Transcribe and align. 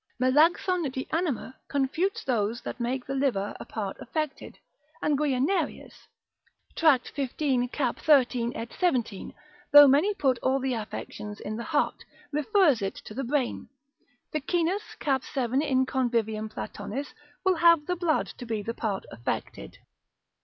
Melancthon 0.17 0.81
de 0.89 1.07
anima 1.11 1.57
confutes 1.67 2.23
those 2.23 2.61
that 2.61 2.79
make 2.79 3.05
the 3.05 3.13
liver 3.13 3.55
a 3.59 3.65
part 3.65 3.97
affected, 3.99 4.57
and 4.99 5.15
Guianerius, 5.15 6.07
Tract. 6.75 7.09
15. 7.09 7.67
cap. 7.69 7.99
13 7.99 8.51
et 8.55 8.73
17. 8.79 9.31
though 9.71 9.87
many 9.87 10.15
put 10.15 10.39
all 10.39 10.59
the 10.59 10.73
affections 10.73 11.39
in 11.39 11.55
the 11.55 11.65
heart, 11.65 12.03
refers 12.31 12.81
it 12.81 12.95
to 12.95 13.13
the 13.13 13.23
brain. 13.23 13.69
Ficinus, 14.31 14.95
cap. 14.97 15.23
7. 15.23 15.61
in 15.61 15.85
Convivium 15.85 16.49
Platonis, 16.51 17.13
will 17.45 17.57
have 17.57 17.85
the 17.85 17.95
blood 17.95 18.25
to 18.39 18.45
be 18.47 18.63
the 18.63 18.73
part 18.73 19.05
affected. 19.11 19.77